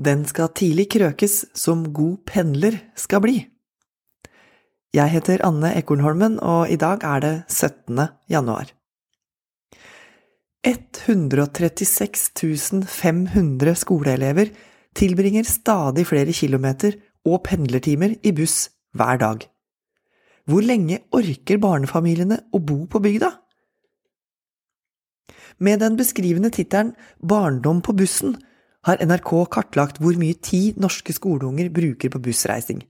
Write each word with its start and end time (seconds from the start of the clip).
Den 0.00 0.22
skal 0.24 0.48
tidlig 0.56 0.86
krøkes 0.94 1.42
som 1.52 1.82
god 1.92 2.22
pendler 2.24 2.78
skal 2.96 3.20
bli. 3.20 3.42
Jeg 4.96 5.12
heter 5.12 5.44
Anne 5.44 5.74
Ekornholmen, 5.76 6.38
og 6.40 6.72
i 6.72 6.78
dag 6.80 7.04
er 7.04 7.20
det 7.20 7.34
17. 7.52 8.08
januar. 8.32 8.72
136 10.64 12.88
500 12.88 13.76
skoleelever 13.76 14.48
tilbringer 14.96 15.44
stadig 15.44 16.08
flere 16.08 16.32
kilometer 16.32 16.96
og 17.28 17.44
pendlertimer 17.44 18.16
i 18.24 18.32
buss 18.32 18.70
hver 18.96 19.20
dag. 19.20 19.44
Hvor 20.48 20.64
lenge 20.64 21.04
orker 21.12 21.60
barnefamiliene 21.60 22.40
å 22.52 22.58
bo 22.58 22.86
på 22.88 23.04
bygda? 23.04 23.34
Med 25.60 25.84
den 25.84 26.00
beskrivende 26.00 26.48
tittelen 26.48 26.96
Barndom 27.20 27.84
på 27.84 27.92
bussen 27.92 28.40
har 28.86 29.00
NRK 29.04 29.32
kartlagt 29.52 30.00
hvor 30.00 30.16
mye 30.20 30.38
tid 30.40 30.80
norske 30.80 31.12
skoleunger 31.16 31.68
bruker 31.74 32.12
på 32.12 32.22
bussreising. 32.24 32.82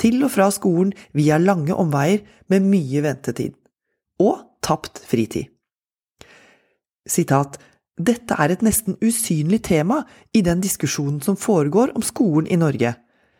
Til 0.00 0.22
og 0.24 0.32
fra 0.34 0.48
skolen 0.52 0.92
via 1.16 1.38
lange 1.40 1.74
omveier 1.74 2.24
med 2.52 2.64
mye 2.66 3.02
ventetid. 3.04 3.54
Og 4.20 4.40
tapt 4.64 5.02
fritid. 5.08 5.48
Sitat 7.08 7.58
Dette 8.02 8.36
er 8.40 8.54
et 8.54 8.62
nesten 8.64 8.96
usynlig 9.04 9.60
tema 9.68 10.00
i 10.32 10.40
den 10.44 10.62
diskusjonen 10.64 11.20
som 11.22 11.36
foregår 11.36 11.92
om 11.96 12.02
skolen 12.02 12.48
i 12.48 12.56
Norge, 12.56 12.94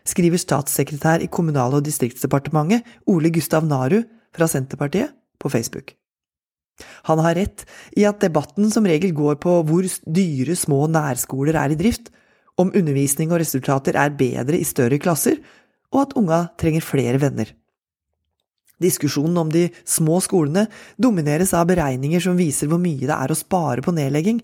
skriver 0.05 0.39
statssekretær 0.39 1.23
i 1.23 1.31
Kommunal- 1.31 1.79
og 1.79 1.87
distriktsdepartementet 1.87 2.85
Ole 3.07 3.31
Gustav 3.33 3.65
Naru 3.65 4.03
fra 4.35 4.49
Senterpartiet 4.51 5.15
på 5.41 5.49
Facebook. 5.49 5.95
Han 7.09 7.23
har 7.25 7.37
rett 7.39 7.65
i 7.99 8.07
at 8.09 8.23
debatten 8.23 8.71
som 8.73 8.87
regel 8.89 9.15
går 9.17 9.39
på 9.43 9.59
hvor 9.69 9.89
dyre 10.07 10.57
små 10.59 10.85
nærskoler 10.91 11.59
er 11.59 11.75
i 11.75 11.79
drift, 11.79 12.13
om 12.61 12.73
undervisning 12.77 13.33
og 13.33 13.41
resultater 13.41 13.97
er 13.99 14.15
bedre 14.17 14.59
i 14.59 14.69
større 14.69 15.01
klasser, 15.03 15.41
og 15.93 16.07
at 16.07 16.17
unga 16.19 16.41
trenger 16.61 16.85
flere 16.85 17.21
venner. 17.21 17.53
Diskusjonen 18.83 19.39
om 19.39 19.53
de 19.53 19.69
små 19.87 20.19
skolene 20.25 20.67
domineres 21.01 21.53
av 21.55 21.69
beregninger 21.71 22.23
som 22.23 22.39
viser 22.39 22.71
hvor 22.71 22.83
mye 22.83 23.07
det 23.07 23.15
er 23.15 23.33
å 23.33 23.39
spare 23.39 23.85
på 23.85 23.95
nedlegging, 23.95 24.43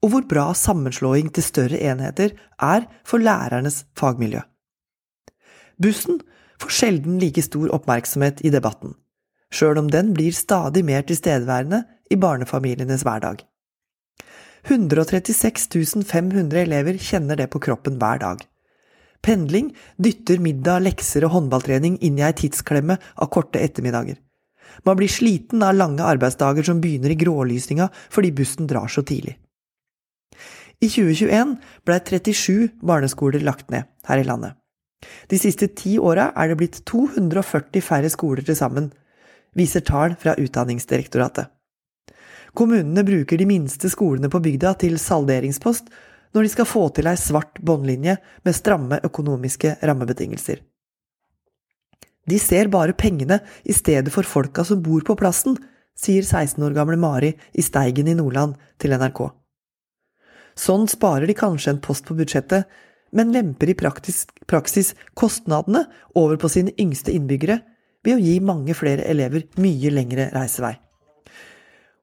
og 0.00 0.14
hvor 0.14 0.24
bra 0.28 0.46
sammenslåing 0.56 1.28
til 1.34 1.44
større 1.44 1.80
enheter 1.90 2.32
er 2.56 2.86
for 3.04 3.20
lærernes 3.20 3.82
fagmiljø. 3.98 4.40
Bussen 5.80 6.20
får 6.60 6.76
sjelden 6.76 7.20
like 7.20 7.42
stor 7.44 7.72
oppmerksomhet 7.76 8.40
i 8.44 8.52
debatten 8.52 8.94
sjøl 9.54 9.80
om 9.80 9.90
den 9.90 10.12
blir 10.16 10.34
stadig 10.36 10.84
mer 10.86 11.02
tilstedeværende 11.06 11.82
i 12.10 12.18
barnefamilienes 12.20 13.04
hverdag. 13.06 13.42
136 14.68 16.04
500 16.06 16.62
elever 16.62 16.98
kjenner 17.00 17.38
det 17.40 17.48
på 17.50 17.60
kroppen 17.62 17.98
hver 18.00 18.20
dag. 18.20 18.42
Pendling 19.20 19.74
dytter 20.00 20.40
middag, 20.40 20.84
lekser 20.84 21.26
og 21.26 21.34
håndballtrening 21.34 21.98
inn 22.04 22.18
i 22.20 22.24
ei 22.24 22.32
tidsklemme 22.36 22.96
av 22.96 23.30
korte 23.32 23.60
ettermiddager. 23.60 24.16
Man 24.86 24.96
blir 24.96 25.10
sliten 25.12 25.64
av 25.66 25.74
lange 25.76 26.04
arbeidsdager 26.06 26.64
som 26.64 26.80
begynner 26.80 27.12
i 27.12 27.18
grålysninga 27.20 27.90
fordi 28.12 28.32
bussen 28.36 28.68
drar 28.70 28.88
så 28.88 29.04
tidlig. 29.04 29.36
I 30.80 30.88
2021 30.88 31.58
blei 31.84 31.98
37 32.00 32.80
barneskoler 32.80 33.44
lagt 33.44 33.68
ned 33.72 33.88
her 34.08 34.22
i 34.22 34.24
landet. 34.24 34.56
De 35.28 35.36
siste 35.40 35.68
ti 35.76 35.98
åra 35.98 36.30
er 36.36 36.50
det 36.50 36.56
blitt 36.60 36.80
240 36.88 37.84
færre 37.84 38.08
skoler 38.12 38.44
til 38.46 38.56
sammen, 38.56 38.88
viser 39.56 39.84
tall 39.86 40.14
fra 40.18 40.34
Utdanningsdirektoratet. 40.38 41.48
Kommunene 42.54 43.04
bruker 43.06 43.38
de 43.38 43.46
minste 43.46 43.90
skolene 43.90 44.30
på 44.30 44.40
bygda 44.42 44.74
til 44.82 44.98
salderingspost 44.98 45.90
når 46.34 46.46
de 46.46 46.52
skal 46.52 46.68
få 46.68 46.82
til 46.94 47.08
ei 47.10 47.18
svart 47.18 47.58
båndlinje 47.62 48.16
med 48.46 48.56
stramme 48.56 49.00
økonomiske 49.06 49.76
rammebetingelser. 49.82 50.60
De 52.30 52.38
ser 52.38 52.70
bare 52.70 52.94
pengene 52.94 53.40
i 53.64 53.74
stedet 53.74 54.12
for 54.14 54.26
folka 54.26 54.64
som 54.66 54.82
bor 54.82 55.02
på 55.06 55.16
plassen, 55.18 55.56
sier 55.98 56.22
16 56.22 56.62
år 56.64 56.76
gamle 56.76 56.98
Mari 57.00 57.32
i 57.52 57.64
Steigen 57.64 58.10
i 58.10 58.16
Nordland 58.18 58.58
til 58.78 58.94
NRK. 58.94 59.24
Sånn 60.58 60.86
sparer 60.90 61.26
de 61.30 61.36
kanskje 61.38 61.74
en 61.74 61.82
post 61.82 62.06
på 62.06 62.16
budsjettet, 62.18 62.66
men 63.16 63.32
lemper 63.34 63.72
i 63.72 63.74
praksis, 63.74 64.26
praksis 64.46 64.92
kostnadene 65.18 65.86
over 66.14 66.38
på 66.38 66.50
sine 66.52 66.74
yngste 66.78 67.14
innbyggere 67.14 67.58
ved 68.06 68.16
å 68.16 68.22
gi 68.22 68.38
mange 68.40 68.76
flere 68.76 69.04
elever 69.10 69.46
mye 69.60 69.92
lengre 69.92 70.30
reisevei. 70.34 70.74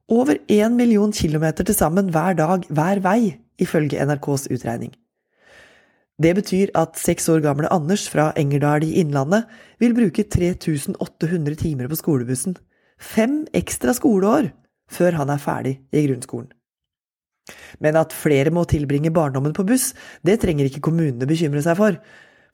Over 0.08 0.40
én 0.48 0.78
million 0.78 1.12
kilometer 1.12 1.68
til 1.68 1.76
sammen 1.76 2.12
hver 2.14 2.38
dag 2.38 2.64
hver 2.70 3.02
vei, 3.04 3.36
ifølge 3.60 4.00
NRKs 4.06 4.48
utregning. 4.54 4.94
Det 6.18 6.34
betyr 6.38 6.72
at 6.78 6.98
seks 6.98 7.28
år 7.30 7.44
gamle 7.44 7.70
Anders 7.74 8.08
fra 8.10 8.32
Engerdal 8.40 8.86
i 8.88 8.96
Innlandet 9.02 9.50
vil 9.82 9.94
bruke 9.98 10.24
3800 10.24 11.58
timer 11.60 11.90
på 11.90 11.98
skolebussen. 12.00 12.56
Fem 12.98 13.44
ekstra 13.54 13.94
skoleår 13.94 14.50
før 14.90 15.20
han 15.20 15.34
er 15.34 15.42
ferdig 15.42 15.76
i 15.92 16.06
grunnskolen. 16.08 16.50
Men 17.84 18.00
at 18.00 18.16
flere 18.16 18.52
må 18.52 18.64
tilbringe 18.68 19.14
barndommen 19.14 19.54
på 19.56 19.66
buss, 19.68 19.92
det 20.26 20.40
trenger 20.42 20.68
ikke 20.68 20.84
kommunene 20.88 21.28
bekymre 21.30 21.62
seg 21.64 21.78
for, 21.80 22.00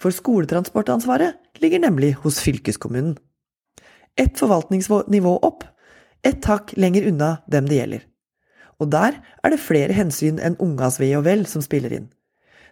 for 0.02 0.14
skoletransportansvaret 0.14 1.62
ligger 1.64 1.86
nemlig 1.86 2.14
hos 2.25 2.42
fylkeskommunen 2.44 3.16
ett 4.19 4.40
forvaltningsnivå 4.40 5.38
opp, 5.41 5.63
ett 6.24 6.46
hakk 6.46 6.74
lenger 6.78 7.07
unna 7.09 7.38
dem 7.51 7.69
det 7.69 7.79
gjelder. 7.79 8.03
Og 8.81 8.90
der 8.91 9.19
er 9.44 9.53
det 9.53 9.62
flere 9.62 9.96
hensyn 9.96 10.40
enn 10.44 10.59
ungas 10.62 11.00
ve 11.01 11.12
og 11.18 11.25
vel 11.28 11.46
som 11.50 11.63
spiller 11.63 11.94
inn. 11.96 12.09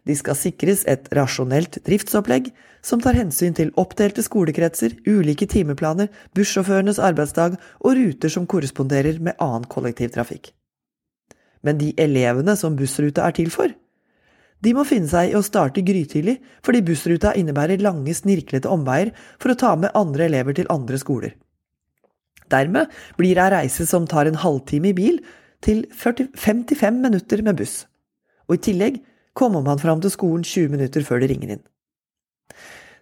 De 0.07 0.15
skal 0.17 0.37
sikres 0.37 0.81
et 0.89 1.05
rasjonelt 1.13 1.77
driftsopplegg 1.85 2.49
som 2.85 3.01
tar 3.03 3.13
hensyn 3.13 3.53
til 3.53 3.69
oppdelte 3.77 4.23
skolekretser, 4.25 4.95
ulike 5.05 5.45
timeplaner, 5.45 6.09
bussjåførenes 6.33 6.97
arbeidsdag 6.97 7.59
og 7.83 7.93
ruter 7.99 8.33
som 8.33 8.47
korresponderer 8.49 9.21
med 9.21 9.37
annen 9.37 9.67
kollektivtrafikk. 9.69 10.49
Men 11.61 11.77
de 11.77 11.91
elevene 12.01 12.55
som 12.57 12.75
bussruta 12.77 13.27
er 13.27 13.37
til 13.37 13.51
for, 13.53 13.69
de 14.61 14.73
må 14.77 14.85
finne 14.85 15.09
seg 15.09 15.31
i 15.31 15.37
å 15.37 15.43
starte 15.45 15.83
grytidlig 15.85 16.37
fordi 16.65 16.83
bussruta 16.85 17.33
innebærer 17.37 17.81
lange, 17.81 18.13
snirklete 18.13 18.69
omveier 18.69 19.13
for 19.41 19.53
å 19.53 19.57
ta 19.57 19.75
med 19.75 19.93
andre 19.97 20.27
elever 20.29 20.57
til 20.57 20.69
andre 20.73 20.99
skoler. 21.01 21.33
Dermed 22.51 22.91
blir 23.17 23.39
ei 23.39 23.49
reise 23.53 23.87
som 23.89 24.05
tar 24.09 24.27
en 24.27 24.41
halvtime 24.41 24.91
i 24.91 24.97
bil, 24.97 25.21
til 25.61 25.83
40, 25.93 26.31
55 26.33 26.95
minutter 27.03 27.43
med 27.45 27.59
buss. 27.59 27.83
Og 28.49 28.57
i 28.57 28.63
tillegg 28.65 28.95
kommer 29.37 29.61
man 29.61 29.79
fram 29.79 30.01
til 30.01 30.13
skolen 30.13 30.41
20 30.43 30.73
minutter 30.73 31.05
før 31.05 31.21
det 31.21 31.29
ringer 31.29 31.53
inn. 31.55 31.61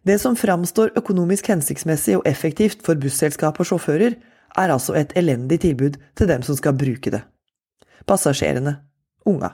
Det 0.03 0.17
som 0.19 0.35
framstår 0.39 0.91
økonomisk 0.99 1.47
hensiktsmessig 1.51 2.17
og 2.19 2.27
effektivt 2.27 2.83
for 2.83 2.99
busselskap 2.99 3.59
og 3.59 3.71
sjåfører, 3.71 4.17
er 4.59 4.73
altså 4.73 4.95
et 4.97 5.15
elendig 5.19 5.61
tilbud 5.63 5.97
til 6.19 6.27
dem 6.27 6.43
som 6.43 6.57
skal 6.57 6.75
bruke 6.75 7.11
det. 7.13 7.21
Passasjerene. 8.07 8.75
Unga. 9.27 9.53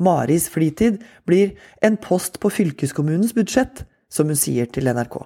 Maris 0.00 0.48
fritid 0.48 1.02
blir 1.28 1.54
en 1.84 1.96
post 2.00 2.40
på 2.40 2.50
fylkeskommunens 2.50 3.34
budsjett, 3.36 3.84
som 4.10 4.26
hun 4.32 4.38
sier 4.38 4.66
til 4.66 4.88
NRK. 4.90 5.20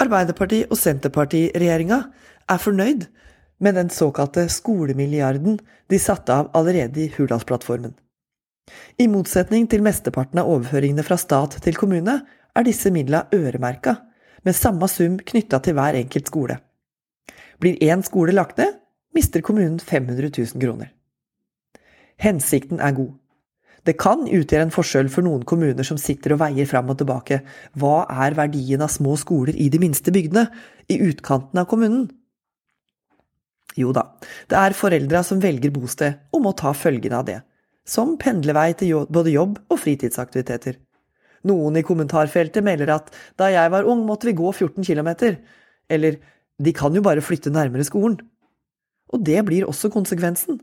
Arbeiderparti- 0.00 0.66
og 0.70 0.78
Senterparti-regjeringa 0.80 2.02
er 2.48 2.60
fornøyd 2.60 3.06
med 3.60 3.76
den 3.76 3.90
såkalte 3.92 4.46
skolemilliarden 4.48 5.58
de 5.92 5.98
satte 6.00 6.32
av 6.32 6.48
allerede 6.56 7.04
i 7.04 7.10
Hurdalsplattformen. 7.12 7.92
I 8.98 9.08
motsetning 9.10 9.66
til 9.68 9.82
mesteparten 9.84 10.40
av 10.40 10.48
overføringene 10.48 11.04
fra 11.04 11.18
stat 11.20 11.58
til 11.64 11.76
kommune, 11.76 12.20
er 12.56 12.66
disse 12.66 12.90
midla 12.90 13.26
øremerka, 13.34 13.96
med 14.42 14.56
samme 14.56 14.88
sum 14.88 15.18
knytta 15.18 15.60
til 15.62 15.76
hver 15.76 15.98
enkelt 15.98 16.30
skole. 16.30 16.56
Blir 17.60 17.76
én 17.84 18.02
skole 18.02 18.32
lagt 18.32 18.58
ned, 18.58 18.78
mister 19.14 19.44
kommunen 19.44 19.78
500 19.78 20.30
000 20.32 20.62
kroner. 20.62 20.88
Hensikten 22.20 22.80
er 22.84 22.94
god. 22.96 23.14
Det 23.88 23.96
kan 23.96 24.26
utgjøre 24.28 24.66
en 24.66 24.74
forskjell 24.74 25.08
for 25.12 25.24
noen 25.24 25.46
kommuner 25.48 25.86
som 25.86 25.98
sitter 26.00 26.34
og 26.34 26.42
veier 26.42 26.68
fram 26.68 26.90
og 26.92 26.98
tilbake. 27.00 27.40
Hva 27.80 28.04
er 28.26 28.36
verdien 28.36 28.84
av 28.84 28.92
små 28.92 29.14
skoler 29.20 29.56
i 29.56 29.70
de 29.72 29.80
minste 29.80 30.12
bygdene, 30.12 30.50
i 30.92 30.98
utkanten 31.00 31.62
av 31.62 31.68
kommunen? 31.70 32.10
Jo 33.78 33.94
da, 33.96 34.04
det 34.50 34.58
er 34.58 34.76
foreldra 34.76 35.22
som 35.24 35.40
velger 35.40 35.72
bosted, 35.72 36.18
og 36.34 36.44
må 36.44 36.52
ta 36.58 36.74
følgene 36.76 37.22
av 37.22 37.28
det. 37.28 37.38
Som 37.88 38.16
pendlervei 38.20 38.74
til 38.76 39.06
både 39.08 39.32
jobb 39.32 39.56
og 39.70 39.80
fritidsaktiviteter. 39.80 40.76
Noen 41.48 41.78
i 41.80 41.84
kommentarfeltet 41.86 42.64
melder 42.66 42.92
at 42.98 43.08
da 43.40 43.48
jeg 43.48 43.72
var 43.72 43.88
ung, 43.88 44.04
måtte 44.04 44.28
vi 44.28 44.36
gå 44.36 44.50
14 44.52 44.84
km. 44.84 45.38
Eller 45.88 46.18
de 46.60 46.74
kan 46.76 46.92
jo 46.92 47.00
bare 47.00 47.24
flytte 47.24 47.52
nærmere 47.54 47.86
skolen. 47.88 48.18
Og 49.10 49.24
det 49.24 49.40
blir 49.48 49.64
også 49.66 49.88
konsekvensen. 49.90 50.60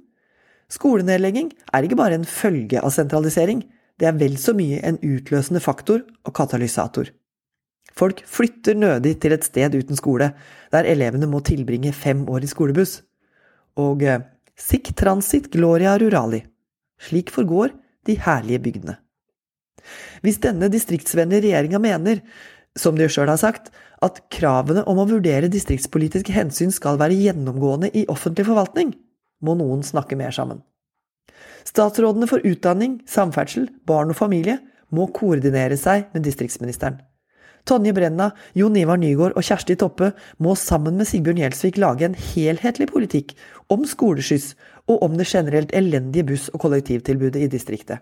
Skolenedlegging 0.73 1.53
er 1.73 1.85
ikke 1.85 1.99
bare 1.99 2.17
en 2.19 2.27
følge 2.27 2.81
av 2.83 2.91
sentralisering, 2.91 3.63
det 3.97 4.09
er 4.09 4.17
vel 4.19 4.35
så 4.39 4.53
mye 4.53 4.81
en 4.85 4.99
utløsende 5.01 5.61
faktor 5.63 6.03
og 6.27 6.35
katalysator. 6.37 7.09
Folk 7.97 8.21
flytter 8.29 8.77
nødig 8.77 9.15
til 9.23 9.33
et 9.33 9.47
sted 9.47 9.73
uten 9.73 9.97
skole, 9.97 10.33
der 10.71 10.89
elevene 10.89 11.29
må 11.29 11.41
tilbringe 11.45 11.95
fem 11.95 12.27
år 12.29 12.45
i 12.45 12.51
skolebuss. 12.51 12.99
Og 13.79 14.03
eh, 14.03 14.21
sic 14.57 14.91
transit 14.97 15.49
gloria 15.53 15.95
rurali. 15.97 16.43
Slik 17.01 17.31
forgår 17.33 17.73
de 18.05 18.17
herlige 18.21 18.61
bygdene. 18.61 18.97
Hvis 20.21 20.41
denne 20.43 20.69
distriktsvennlige 20.69 21.47
regjeringa 21.47 21.81
mener, 21.81 22.21
som 22.77 22.97
de 22.97 23.07
sjøl 23.09 23.31
har 23.31 23.39
sagt, 23.41 23.71
at 24.03 24.19
kravene 24.33 24.83
om 24.89 24.99
å 25.01 25.07
vurdere 25.09 25.49
distriktspolitiske 25.49 26.35
hensyn 26.35 26.73
skal 26.73 26.99
være 27.01 27.17
gjennomgående 27.17 27.89
i 27.97 28.05
offentlig 28.11 28.45
forvaltning, 28.49 28.91
må 29.44 29.57
noen 29.60 29.84
snakke 29.86 30.18
mer 30.19 30.34
sammen. 30.36 30.63
Statsrådene 31.68 32.30
for 32.30 32.44
utdanning, 32.48 33.01
samferdsel, 33.10 33.68
barn 33.86 34.13
og 34.13 34.19
familie 34.19 34.60
må 34.94 35.10
koordinere 35.13 35.78
seg 35.80 36.07
med 36.13 36.24
distriktsministeren. 36.25 37.01
Tonje 37.68 37.92
Brenna, 37.92 38.30
Jon 38.56 38.78
Ivar 38.80 39.00
Nygaard 39.01 39.36
og 39.36 39.44
Kjersti 39.44 39.75
Toppe 39.75 40.13
må 40.39 40.54
sammen 40.56 40.95
med 40.95 41.10
Sigbjørn 41.10 41.42
Gjelsvik 41.42 41.80
lage 41.84 42.07
en 42.07 42.16
helhetlig 42.16 42.88
politikk 42.94 43.34
om 43.74 43.84
skoleskyss 43.84 44.54
og 44.88 45.04
om 45.04 45.18
det 45.19 45.28
generelt 45.28 45.74
elendige 45.75 46.30
buss- 46.30 46.48
og 46.54 46.62
kollektivtilbudet 46.63 47.44
i 47.44 47.50
distriktet. 47.51 48.00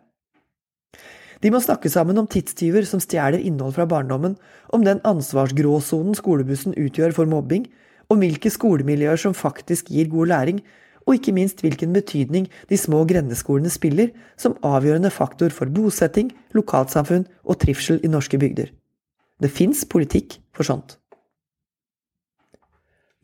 De 1.42 1.50
må 1.52 1.60
snakke 1.62 1.90
sammen 1.92 2.18
om 2.22 2.30
tidstyver 2.30 2.86
som 2.88 3.02
stjeler 3.02 3.42
innhold 3.42 3.74
fra 3.76 3.88
barndommen, 3.90 4.38
om 4.70 4.86
den 4.86 5.02
ansvarsgråsonen 5.06 6.16
skolebussen 6.18 6.78
utgjør 6.78 7.18
for 7.18 7.30
mobbing, 7.30 7.66
om 8.10 8.22
hvilke 8.22 8.54
skolemiljøer 8.54 9.20
som 9.20 9.34
faktisk 9.34 9.90
gir 9.90 10.08
god 10.14 10.30
læring, 10.30 10.62
og 11.06 11.18
ikke 11.18 11.34
minst 11.38 11.62
hvilken 11.62 11.94
betydning 11.94 12.48
de 12.69 12.78
små 12.80 13.04
grendeskolene 13.10 13.72
spiller 13.74 14.12
som 14.42 14.57
avgjørende 14.66 15.12
faktor 15.13 15.54
for 15.54 15.69
bosetting, 15.69 16.31
lokalsamfunn 16.57 17.28
og 17.46 17.60
trivsel 17.62 18.02
i 18.04 18.12
norske 18.12 18.40
bygder. 18.42 18.72
Det 19.42 19.52
fins 19.52 19.84
politikk 19.86 20.40
for 20.56 20.68
sånt. 20.68 20.98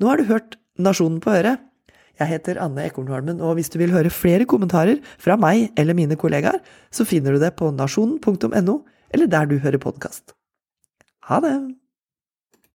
Nå 0.02 0.10
har 0.10 0.18
du 0.18 0.30
hørt 0.30 0.58
Nasjonen 0.82 1.20
på 1.22 1.34
øret. 1.34 1.62
Jeg 2.20 2.30
heter 2.30 2.60
Anne 2.62 2.86
Ekornholmen, 2.86 3.42
og 3.42 3.56
hvis 3.58 3.70
du 3.74 3.80
vil 3.82 3.94
høre 3.94 4.12
flere 4.14 4.46
kommentarer 4.50 5.00
fra 5.22 5.38
meg 5.40 5.72
eller 5.80 5.98
mine 5.98 6.18
kollegaer, 6.20 6.60
så 6.94 7.06
finner 7.08 7.34
du 7.34 7.42
det 7.42 7.56
på 7.58 7.72
nasjonen.no, 7.74 8.76
eller 9.14 9.30
der 9.32 9.50
du 9.50 9.58
hører 9.62 9.82
podkast. 9.82 10.36
Ha 11.30 11.40
det! 11.42 11.81